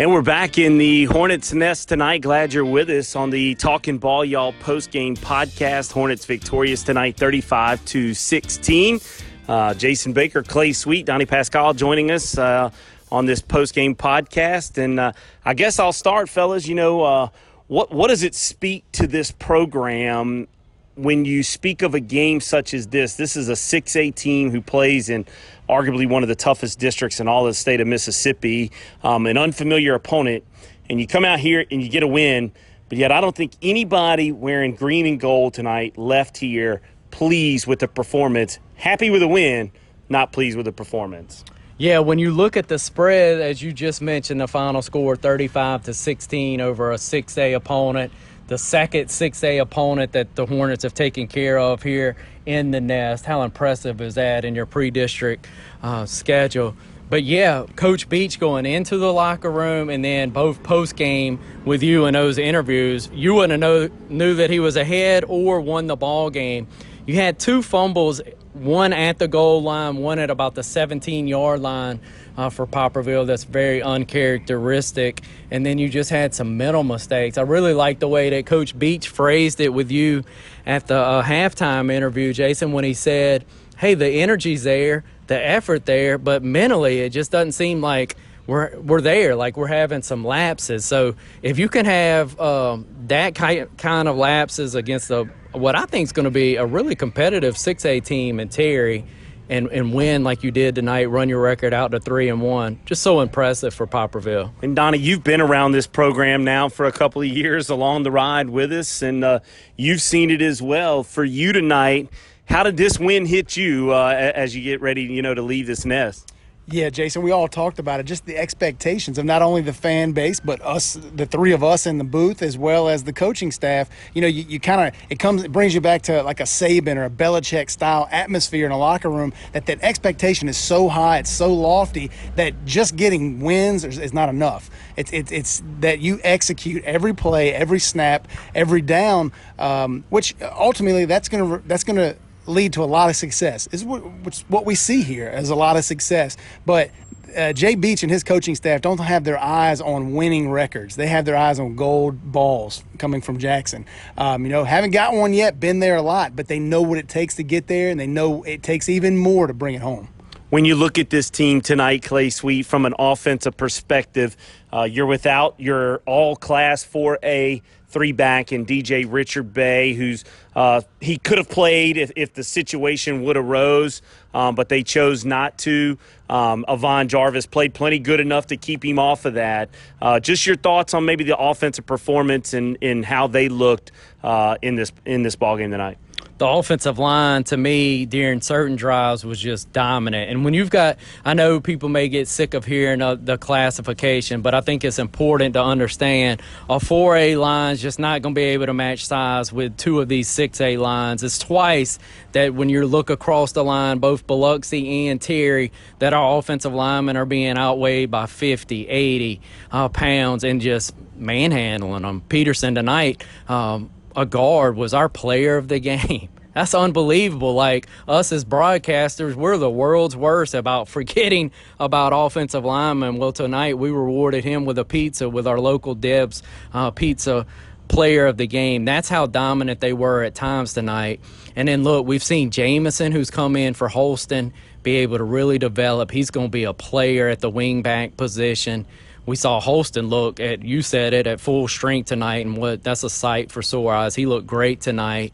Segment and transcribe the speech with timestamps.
[0.00, 2.22] And we're back in the Hornets nest tonight.
[2.22, 5.92] Glad you're with us on the Talking Ball Y'all post game podcast.
[5.92, 9.00] Hornets victorious tonight, 35 to 16.
[9.46, 12.70] Uh, Jason Baker, Clay Sweet, Donnie Pascal joining us uh,
[13.12, 14.82] on this post game podcast.
[14.82, 15.12] And uh,
[15.44, 16.66] I guess I'll start, fellas.
[16.66, 17.28] You know, uh,
[17.66, 20.48] what what does it speak to this program
[20.96, 23.14] when you speak of a game such as this?
[23.14, 25.24] This is a 6A team who plays in
[25.68, 29.94] arguably one of the toughest districts in all the state of Mississippi, um, an unfamiliar
[29.94, 30.44] opponent,
[30.88, 32.52] and you come out here and you get a win.
[32.88, 37.78] But yet, I don't think anybody wearing green and gold tonight left here pleased with
[37.78, 39.70] the performance, happy with the win,
[40.08, 41.44] not pleased with the performance.
[41.78, 45.84] Yeah, when you look at the spread, as you just mentioned, the final score 35
[45.84, 48.12] to 16 over a 6A opponent
[48.50, 53.24] the second 6A opponent that the Hornets have taken care of here in the Nest.
[53.24, 55.46] How impressive is that in your pre-district
[55.84, 56.74] uh, schedule?
[57.08, 61.84] But yeah, Coach Beach going into the locker room and then both post game with
[61.84, 65.96] you in those interviews, you wouldn't know, knew that he was ahead or won the
[65.96, 66.66] ball game.
[67.06, 68.20] You had two fumbles,
[68.52, 72.00] one at the goal line, one at about the 17 yard line
[72.40, 75.20] uh, for Poplarville that's very uncharacteristic.
[75.50, 77.36] And then you just had some mental mistakes.
[77.36, 80.24] I really like the way that Coach Beach phrased it with you
[80.64, 83.44] at the uh, halftime interview, Jason, when he said,
[83.76, 88.16] hey, the energy's there, the effort there, but mentally it just doesn't seem like
[88.46, 90.84] we're we're there, like we're having some lapses.
[90.84, 96.04] So if you can have um, that kind of lapses against a what I think
[96.04, 99.04] is going to be a really competitive 6A team in Terry–
[99.50, 102.78] and, and win like you did tonight, run your record out to three and one.
[102.86, 104.52] Just so impressive for Poplarville.
[104.62, 108.12] And Donnie, you've been around this program now for a couple of years along the
[108.12, 109.40] ride with us, and uh,
[109.76, 111.02] you've seen it as well.
[111.02, 112.08] For you tonight,
[112.46, 115.66] how did this win hit you uh, as you get ready, you know, to leave
[115.66, 116.32] this nest?
[116.72, 118.04] Yeah, Jason, we all talked about it.
[118.04, 121.84] Just the expectations of not only the fan base, but us, the three of us
[121.84, 123.90] in the booth, as well as the coaching staff.
[124.14, 126.44] You know, you, you kind of it comes, it brings you back to like a
[126.44, 129.32] Saban or a Belichick style atmosphere in a locker room.
[129.52, 134.12] That that expectation is so high, it's so lofty that just getting wins is, is
[134.12, 134.70] not enough.
[134.96, 141.04] It's, it's it's that you execute every play, every snap, every down, um, which ultimately
[141.04, 142.16] that's gonna that's gonna
[142.46, 143.68] lead to a lot of success.
[143.72, 144.00] Is what,
[144.48, 146.36] what we see here as a lot of success.
[146.66, 146.90] But
[147.36, 150.96] uh, Jay Beach and his coaching staff don't have their eyes on winning records.
[150.96, 153.86] They have their eyes on gold balls coming from Jackson.
[154.18, 156.98] Um, you know, haven't got one yet, been there a lot, but they know what
[156.98, 159.82] it takes to get there, and they know it takes even more to bring it
[159.82, 160.08] home.
[160.50, 164.36] When you look at this team tonight, Clay Sweet, from an offensive perspective,
[164.72, 170.24] uh, you're without your all class 4A three back in DJ Richard Bay, who's
[170.54, 174.02] uh, he could have played if, if the situation would arose,
[174.34, 175.98] um, but they chose not to.
[176.28, 179.68] Um, Avon Jarvis played plenty good enough to keep him off of that.
[180.00, 184.56] Uh, just your thoughts on maybe the offensive performance and, and how they looked uh,
[184.62, 185.98] in this in this ball game tonight
[186.40, 190.30] the offensive line to me during certain drives was just dominant.
[190.30, 194.40] And when you've got, I know people may get sick of hearing uh, the classification,
[194.40, 196.40] but I think it's important to understand
[196.70, 200.00] a 4A line is just not going to be able to match size with two
[200.00, 201.22] of these 6A lines.
[201.22, 201.98] It's twice
[202.32, 207.18] that when you look across the line, both Biloxi and Terry, that our offensive linemen
[207.18, 209.40] are being outweighed by 50, 80
[209.72, 212.22] uh, pounds and just manhandling them.
[212.30, 216.28] Peterson tonight, um, a guard was our player of the game.
[216.54, 217.54] That's unbelievable.
[217.54, 223.16] Like us as broadcasters, we're the world's worst about forgetting about offensive linemen.
[223.16, 227.46] Well, tonight we rewarded him with a pizza with our local Deb's uh, Pizza
[227.88, 228.84] player of the game.
[228.84, 231.20] That's how dominant they were at times tonight.
[231.56, 235.58] And then look, we've seen Jamison, who's come in for Holston, be able to really
[235.58, 236.10] develop.
[236.10, 238.86] He's going to be a player at the wingback position
[239.26, 243.04] we saw Holston look at you said it at full strength tonight, and what that's
[243.04, 244.14] a sight for sore eyes.
[244.14, 245.32] He looked great tonight.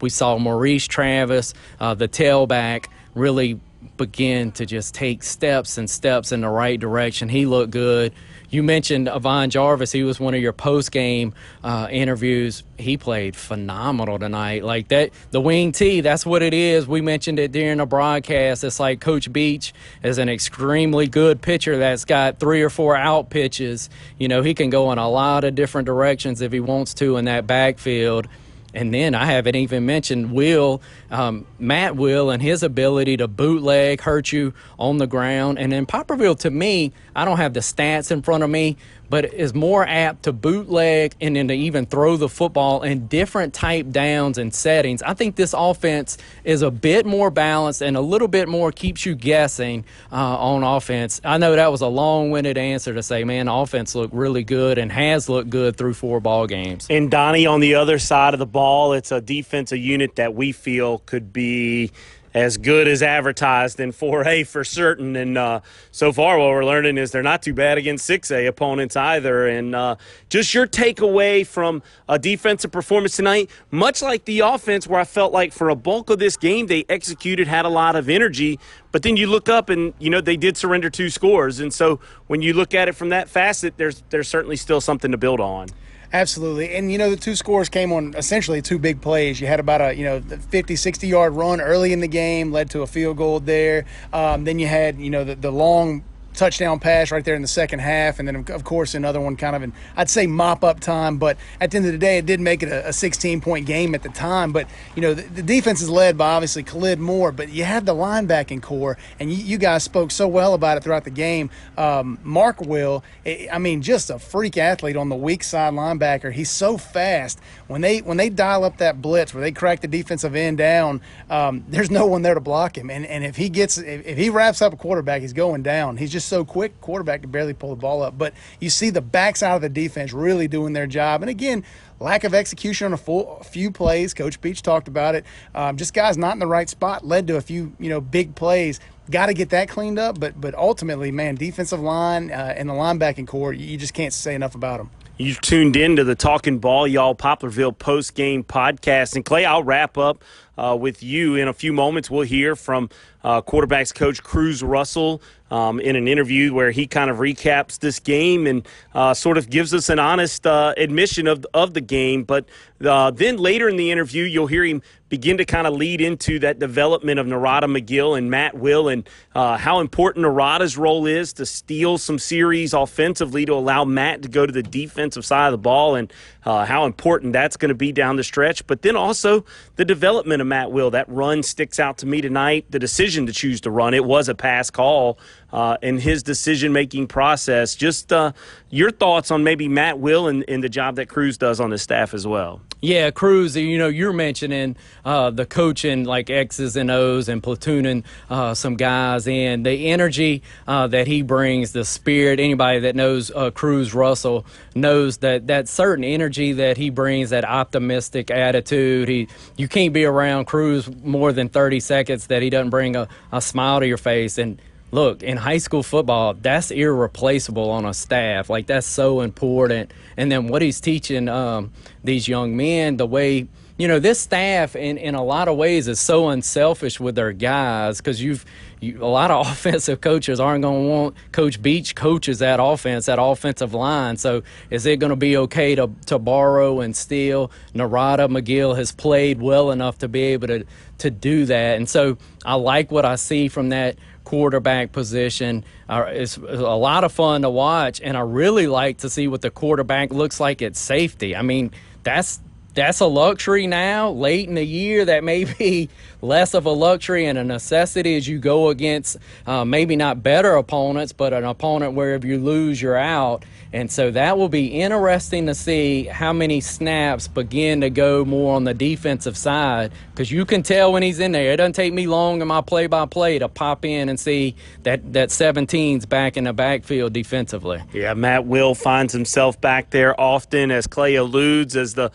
[0.00, 3.60] We saw Maurice Travis, uh, the tailback, really
[3.96, 7.28] begin to just take steps and steps in the right direction.
[7.28, 8.12] He looked good.
[8.50, 9.92] You mentioned Avon Jarvis.
[9.92, 12.62] He was one of your post game uh, interviews.
[12.78, 14.64] He played phenomenal tonight.
[14.64, 16.86] Like that, the wing T, that's what it is.
[16.86, 18.64] We mentioned it during the broadcast.
[18.64, 23.28] It's like Coach Beach is an extremely good pitcher that's got three or four out
[23.28, 23.90] pitches.
[24.16, 27.18] You know, he can go in a lot of different directions if he wants to
[27.18, 28.28] in that backfield
[28.74, 34.02] And then I haven't even mentioned Will, um, Matt Will, and his ability to bootleg,
[34.02, 35.58] hurt you on the ground.
[35.58, 38.76] And then Poplarville, to me, I don't have the stats in front of me,
[39.10, 43.54] but is more apt to bootleg and then to even throw the football in different
[43.54, 45.02] type downs and settings.
[45.02, 49.06] I think this offense is a bit more balanced and a little bit more keeps
[49.06, 51.20] you guessing uh, on offense.
[51.24, 54.90] I know that was a long-winded answer to say, man, offense looked really good and
[54.92, 56.86] has looked good through four ball games.
[56.90, 60.52] And Donnie, on the other side of the ball, it's a defensive unit that we
[60.52, 61.90] feel could be
[62.34, 65.16] as good as advertised in 4A for certain.
[65.16, 65.60] And uh,
[65.90, 69.46] so far, what we're learning is they're not too bad against 6A opponents either.
[69.46, 69.96] And uh,
[70.28, 75.32] just your takeaway from a defensive performance tonight, much like the offense, where I felt
[75.32, 78.58] like for a bulk of this game, they executed, had a lot of energy.
[78.92, 81.60] But then you look up and, you know, they did surrender two scores.
[81.60, 85.10] And so when you look at it from that facet, there's, there's certainly still something
[85.10, 85.68] to build on.
[86.12, 86.74] Absolutely.
[86.74, 89.40] And, you know, the two scores came on essentially two big plays.
[89.40, 92.70] You had about a, you know, 50, 60 yard run early in the game, led
[92.70, 93.84] to a field goal there.
[94.12, 96.02] Um, then you had, you know, the, the long
[96.38, 99.56] touchdown pass right there in the second half, and then of course another one kind
[99.56, 101.18] of in I'd say mop up time.
[101.18, 103.66] But at the end of the day, it did make it a, a 16 point
[103.66, 104.52] game at the time.
[104.52, 107.86] But you know the, the, defense is led by obviously Khalid Moore, but you had
[107.86, 111.50] the linebacking corps, and you, you guys spoke so well about it throughout the game.
[111.76, 116.32] Um, Mark Will, I mean, just a freak athlete on the weak side linebacker.
[116.32, 119.88] He's so fast when they when they dial up that blitz where they crack the
[119.88, 121.00] defensive end down.
[121.28, 124.16] Um, there's no one there to block him, and and if he gets if, if
[124.16, 125.96] he wraps up a quarterback, he's going down.
[125.96, 128.16] He's just so quick, quarterback could barely pull the ball up.
[128.16, 131.22] But you see the backside of the defense really doing their job.
[131.22, 131.64] And again,
[132.00, 134.14] lack of execution on a, full, few plays.
[134.14, 135.24] Coach Beach talked about it.
[135.54, 138.34] Um, just guys not in the right spot led to a few, you know, big
[138.34, 138.80] plays.
[139.10, 140.20] Got to get that cleaned up.
[140.20, 144.34] But but ultimately, man, defensive line uh, and the linebacking corps, you just can't say
[144.34, 144.90] enough about them.
[145.20, 149.16] You've tuned in to the Talking Ball Y'all Poplarville post game podcast.
[149.16, 150.22] And Clay, I'll wrap up
[150.56, 152.08] uh, with you in a few moments.
[152.08, 152.88] We'll hear from
[153.24, 157.98] uh, quarterbacks coach Cruz Russell um, in an interview where he kind of recaps this
[157.98, 162.24] game and uh, sort of gives us an honest uh, admission of, of the game.
[162.24, 162.46] But
[162.84, 166.38] uh, then later in the interview, you'll hear him begin to kind of lead into
[166.38, 171.32] that development of Narada McGill and Matt Will and uh, how important Narada's role is
[171.34, 175.52] to steal some series offensively to allow Matt to go to the defensive side of
[175.52, 176.12] the ball and
[176.44, 178.66] uh, how important that's going to be down the stretch.
[178.66, 179.44] But then also
[179.76, 180.90] the development of Matt Will.
[180.90, 182.66] That run sticks out to me tonight.
[182.70, 185.18] The decision to choose to run, it was a pass call
[185.52, 187.74] uh, in his decision making process.
[187.74, 188.32] Just uh,
[188.70, 191.82] your thoughts on maybe Matt Will and, and, the job that Cruz does on his
[191.82, 192.60] staff as well.
[192.80, 198.04] Yeah, Cruz, you know, you're mentioning uh, the coaching like X's and O's and platooning
[198.30, 199.62] uh, some guys in.
[199.62, 205.18] The energy uh, that he brings, the spirit, anybody that knows uh, Cruz Russell knows
[205.18, 209.08] that that certain energy that he brings, that optimistic attitude.
[209.08, 213.08] He, you can't be around Cruz more than 30 seconds that he doesn't bring a,
[213.32, 214.38] a smile to your face.
[214.38, 218.50] And look, in high school football, that's irreplaceable on a staff.
[218.50, 219.92] Like that's so important.
[220.16, 221.72] And then what he's teaching um,
[222.04, 225.86] these young men, the way you know this staff in in a lot of ways
[225.86, 228.44] is so unselfish with their guys because you've
[228.80, 233.06] you, a lot of offensive coaches aren't going to want Coach Beach coaches that offense,
[233.06, 234.16] that offensive line.
[234.16, 237.50] So is it going to be okay to, to borrow and steal?
[237.74, 240.64] Narada McGill has played well enough to be able to,
[240.98, 241.76] to do that.
[241.76, 243.96] And so I like what I see from that
[244.28, 245.64] quarterback position.
[245.88, 249.26] Uh, it's, it's, a lot of fun to watch, and I really like to see
[249.26, 251.34] what the quarterback looks like at safety.
[251.34, 251.70] I mean,
[252.02, 252.38] that's
[252.78, 255.04] that's a luxury now, late in the year.
[255.04, 255.88] That may be
[256.22, 259.16] less of a luxury and a necessity as you go against
[259.46, 263.44] uh, maybe not better opponents, but an opponent where if you lose, you're out.
[263.72, 268.56] And so that will be interesting to see how many snaps begin to go more
[268.56, 271.52] on the defensive side because you can tell when he's in there.
[271.52, 274.56] It doesn't take me long in my play by play to pop in and see
[274.84, 277.82] that, that 17's back in the backfield defensively.
[277.92, 282.10] Yeah, Matt Will finds himself back there often, as Clay alludes, as the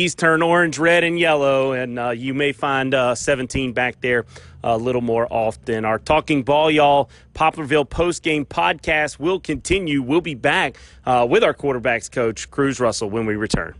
[0.00, 1.72] leaves turn orange, red, and yellow.
[1.72, 4.24] And uh, you may find uh, 17 back there
[4.64, 5.84] a little more often.
[5.84, 10.00] Our Talking Ball, y'all, Poplarville post game podcast will continue.
[10.00, 13.74] We'll be back uh, with our quarterbacks coach, Cruz Russell, when we return.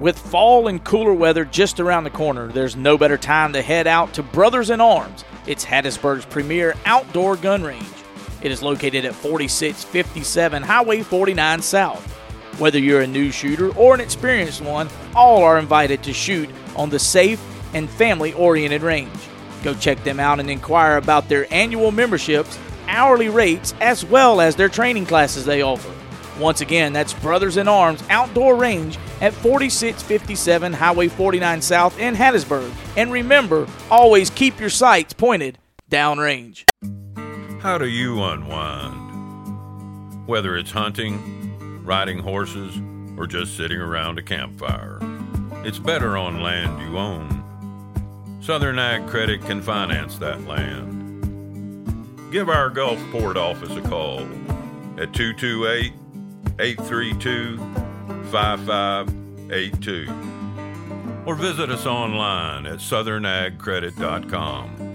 [0.00, 3.86] With fall and cooler weather just around the corner, there's no better time to head
[3.86, 5.24] out to Brothers in Arms.
[5.46, 7.86] It's Hattiesburg's premier outdoor gun range.
[8.42, 12.17] It is located at 4657 Highway 49 South.
[12.58, 16.90] Whether you're a new shooter or an experienced one, all are invited to shoot on
[16.90, 17.40] the safe
[17.72, 19.12] and family oriented range.
[19.62, 24.56] Go check them out and inquire about their annual memberships, hourly rates, as well as
[24.56, 25.92] their training classes they offer.
[26.40, 32.72] Once again, that's Brothers in Arms Outdoor Range at 4657 Highway 49 South in Hattiesburg.
[32.96, 35.58] And remember, always keep your sights pointed
[35.90, 36.64] downrange.
[37.60, 39.06] How do you unwind?
[40.28, 41.47] Whether it's hunting,
[41.88, 42.78] riding horses,
[43.16, 44.98] or just sitting around a campfire,
[45.64, 47.42] it's better on land you own.
[48.42, 50.86] Southern Ag Credit can finance that land.
[52.30, 54.20] Give our Gulfport office a call
[54.98, 55.94] at 228
[56.58, 57.56] 832
[58.30, 64.87] 5582 or visit us online at southernagcredit.com.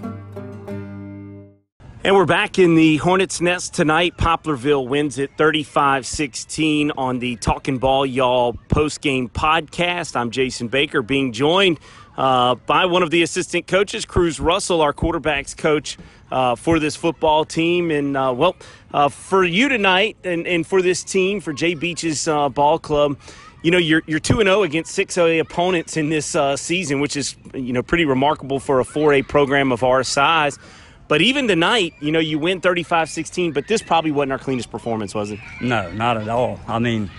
[2.04, 4.18] And we're back in the Hornets' Nest tonight.
[4.18, 10.14] Poplarville wins it 35 16 on the Talking Ball Y'all post game podcast.
[10.14, 11.80] I'm Jason Baker, being joined
[12.18, 15.96] uh, by one of the assistant coaches, Cruz Russell, our quarterbacks coach
[16.30, 17.90] uh, for this football team.
[17.90, 18.54] And, uh, well,
[18.92, 23.18] uh, for you tonight and, and for this team, for Jay Beach's uh, ball club,
[23.62, 27.00] you know you're you're two and zero against six A opponents in this uh, season,
[27.00, 30.58] which is you know pretty remarkable for a four A program of our size.
[31.06, 35.14] But even tonight, you know, you win 35-16, but this probably wasn't our cleanest performance,
[35.14, 35.38] was it?
[35.60, 36.58] No, not at all.
[36.66, 37.10] I mean,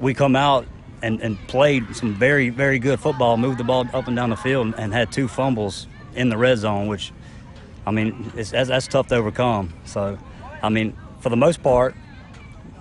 [0.00, 0.66] we come out
[1.02, 4.36] and, and played some very, very good football, moved the ball up and down the
[4.36, 7.12] field, and had two fumbles in the red zone, which,
[7.86, 9.72] I mean, that's, that's tough to overcome.
[9.86, 10.18] So,
[10.62, 11.94] I mean, for the most part,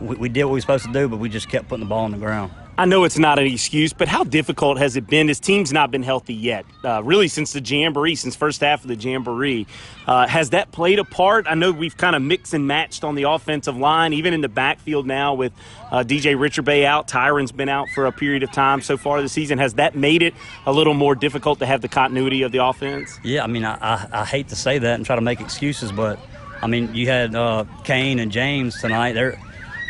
[0.01, 1.89] we, we did what we were supposed to do, but we just kept putting the
[1.89, 2.51] ball on the ground.
[2.77, 5.27] I know it's not an excuse, but how difficult has it been?
[5.27, 8.89] This team's not been healthy yet, uh, really, since the Jamboree, since first half of
[8.89, 9.65] the Jamboree.
[10.05, 11.45] Uh, has that played a part?
[11.47, 14.49] I know we've kind of mixed and matched on the offensive line, even in the
[14.49, 15.53] backfield now with
[15.89, 17.07] uh, DJ Richerbay out.
[17.07, 19.57] Tyron's been out for a period of time so far this season.
[19.57, 20.33] Has that made it
[20.65, 23.21] a little more difficult to have the continuity of the offense?
[23.23, 25.93] Yeah, I mean, I, I, I hate to say that and try to make excuses,
[25.93, 26.19] but
[26.61, 29.13] I mean, you had uh, Kane and James tonight.
[29.13, 29.39] They're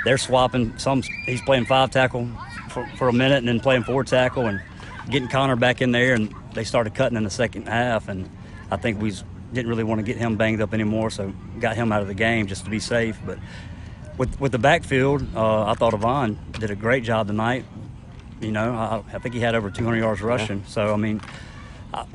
[0.04, 0.78] they're swapping.
[0.78, 2.30] Some he's playing five tackle
[2.76, 4.62] for, for a minute and then playing four tackle and
[5.10, 6.14] getting Connor back in there.
[6.14, 8.10] And they started cutting in the second half.
[8.10, 8.30] And
[8.70, 9.14] I think we
[9.54, 12.14] didn't really want to get him banged up anymore, so got him out of the
[12.14, 13.18] game just to be safe.
[13.26, 13.40] But
[14.18, 17.66] with with the backfield, uh, I thought Avon did a great job tonight.
[18.42, 20.66] You know, I, I think he had over 200 yards rushing.
[20.68, 21.22] So I mean,
[21.94, 22.06] I,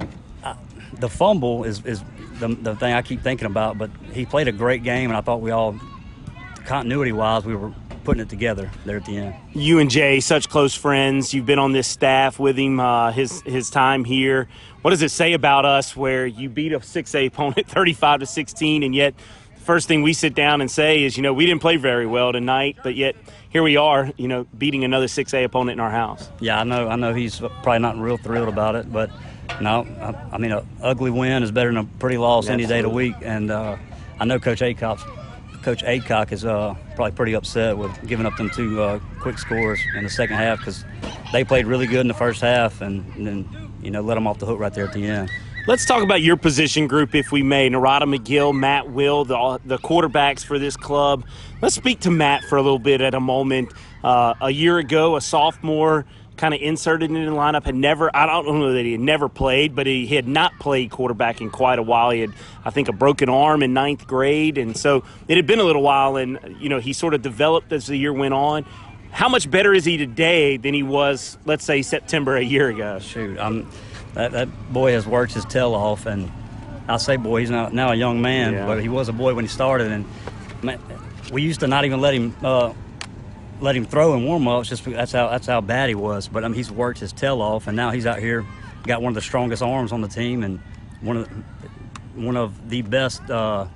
[0.44, 0.56] I,
[0.92, 2.02] the fumble is is
[2.38, 3.78] the, the thing I keep thinking about.
[3.78, 5.80] But he played a great game, and I thought we all
[6.66, 7.72] continuity wise we were
[8.10, 9.34] putting it together there at the end.
[9.52, 11.32] You and Jay, such close friends.
[11.32, 14.48] You've been on this staff with him uh, his his time here.
[14.82, 18.18] What does it say about us where you beat a six A opponent thirty five
[18.18, 19.14] to sixteen, and yet
[19.58, 22.32] first thing we sit down and say is, you know, we didn't play very well
[22.32, 23.14] tonight, but yet
[23.48, 26.30] here we are, you know, beating another six A opponent in our house.
[26.40, 26.88] Yeah, I know.
[26.88, 29.08] I know he's probably not real thrilled about it, but
[29.60, 32.80] no, I, I mean, an ugly win is better than a pretty loss any day
[32.80, 33.76] of the week, and uh,
[34.18, 35.04] I know Coach Acock's
[35.62, 39.80] Coach Adcock is uh, probably pretty upset with giving up them two uh, quick scores
[39.96, 40.84] in the second half because
[41.32, 44.26] they played really good in the first half and, and, then you know let them
[44.26, 45.30] off the hook right there at the end.
[45.66, 47.68] Let's talk about your position group, if we may.
[47.68, 51.24] Narada McGill, Matt Will, the, the quarterbacks for this club.
[51.60, 53.72] Let's speak to Matt for a little bit at a moment.
[54.02, 56.06] Uh, a year ago, a sophomore
[56.40, 57.64] kind of inserted into the lineup.
[57.64, 60.90] Had never, I don't know that he had never played, but he, had not played
[60.90, 62.10] quarterback in quite a while.
[62.10, 62.32] He had,
[62.64, 65.82] I think, a broken arm in ninth grade, and so it had been a little
[65.82, 66.16] while.
[66.16, 68.64] And you know, he sort of developed as the year went on.
[69.10, 73.00] How much better is he today than he was, let's say, September a year ago?
[73.00, 73.68] Shoot, I'm,
[74.14, 76.32] that that boy has worked his tail off, and
[76.88, 78.66] I say boy, he's now now a young man, yeah.
[78.66, 80.06] but he was a boy when he started, and
[80.62, 80.80] man,
[81.30, 82.34] we used to not even let him.
[82.42, 82.72] Uh,
[83.60, 84.68] let him throw in warm ups.
[84.68, 86.28] Just that's how that's how bad he was.
[86.28, 88.44] But I mean, he's worked his tail off, and now he's out here,
[88.84, 90.60] got one of the strongest arms on the team, and
[91.00, 93.66] one of the, one of the best uh,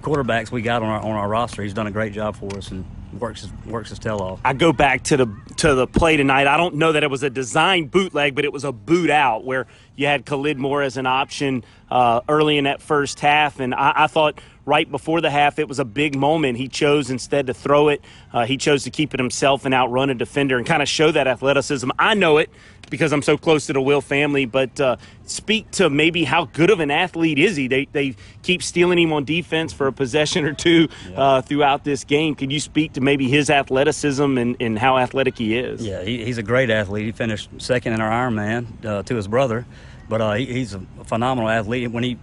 [0.00, 1.62] quarterbacks we got on our on our roster.
[1.62, 2.84] He's done a great job for us, and
[3.20, 4.40] works his, works his tail off.
[4.44, 6.46] I go back to the to the play tonight.
[6.46, 9.44] I don't know that it was a design bootleg, but it was a boot out
[9.44, 13.74] where you had Khalid Moore as an option uh, early in that first half, and
[13.74, 15.58] I, I thought right before the half.
[15.58, 16.58] It was a big moment.
[16.58, 18.02] He chose instead to throw it.
[18.32, 21.10] Uh, he chose to keep it himself and outrun a defender and kind of show
[21.12, 21.88] that athleticism.
[21.98, 22.50] I know it
[22.90, 26.70] because I'm so close to the Will family, but uh, speak to maybe how good
[26.70, 27.68] of an athlete is he?
[27.68, 31.20] They, they keep stealing him on defense for a possession or two yeah.
[31.20, 32.34] uh, throughout this game.
[32.34, 35.84] Can you speak to maybe his athleticism and, and how athletic he is?
[35.84, 37.06] Yeah, he, he's a great athlete.
[37.06, 39.66] He finished second in our Ironman uh, to his brother,
[40.08, 41.90] but uh, he, he's a phenomenal athlete.
[41.90, 42.18] When he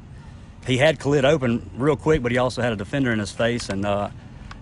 [0.65, 3.69] he had Khalid open real quick, but he also had a defender in his face,
[3.69, 4.09] and uh,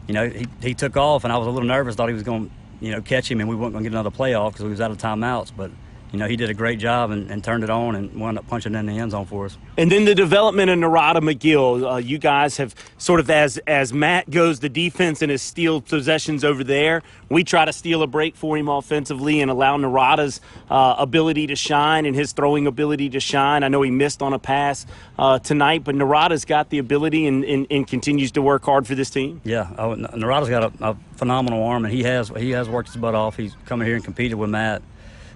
[0.08, 2.24] you know he, he took off, and I was a little nervous, thought he was
[2.24, 2.52] going to
[2.86, 4.82] you know catch him, and we weren't going to get another playoff because we was
[4.82, 5.72] out of timeouts, but
[6.12, 8.46] you know, he did a great job and, and turned it on and wound up
[8.48, 9.58] punching in the end zone for us.
[9.78, 11.94] And then the development of Narada McGill.
[11.94, 15.80] Uh, you guys have sort of as as Matt goes the defense and his steal
[15.80, 17.02] possessions over there.
[17.30, 21.56] We try to steal a break for him offensively and allow Narada's uh, ability to
[21.56, 23.64] shine and his throwing ability to shine.
[23.64, 24.86] I know he missed on a pass
[25.18, 28.96] uh, tonight, but Narada's got the ability and, and, and, continues to work hard for
[28.96, 29.42] this team.
[29.44, 32.98] Yeah, oh, Narada's got a, a phenomenal arm, and he has he has worked his
[32.98, 33.38] butt off.
[33.38, 34.82] He's coming here and competed with Matt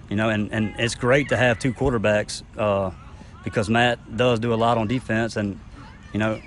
[0.08, 2.90] you know, and, and it's great to have two quarterbacks uh,
[3.44, 5.58] because Matt does do a lot on defense, and
[6.12, 6.40] you know,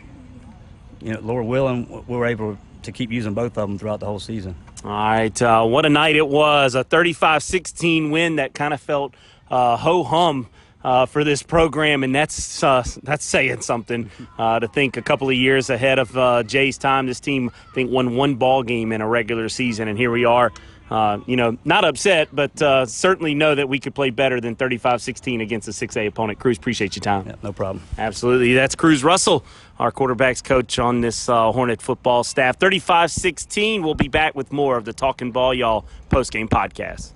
[1.02, 4.06] you know, Lord willing, we were able to keep using both of them throughout the
[4.06, 4.56] whole season.
[4.84, 6.76] All right, uh, what a night it was!
[6.76, 9.14] A 35-16 win that kind of felt
[9.50, 10.48] uh, ho hum.
[10.82, 14.10] Uh, for this program, and that's uh, that's saying something.
[14.40, 17.74] Uh, to think a couple of years ahead of uh, Jay's time, this team I
[17.74, 20.54] think won one ball game in a regular season, and here we are
[20.90, 24.56] uh, you know, not upset, but uh, certainly know that we could play better than
[24.56, 26.40] 35-16 against a 6A opponent.
[26.40, 27.28] Cruz, appreciate your time.
[27.28, 27.84] Yeah, no problem.
[27.98, 28.54] Absolutely.
[28.54, 29.46] That's Cruz Russell,
[29.78, 32.58] our quarterbacks coach on this uh, Hornet football staff.
[32.60, 33.84] 35-16.
[33.84, 37.14] We'll be back with more of the Talking Ball Y'all post-game podcast.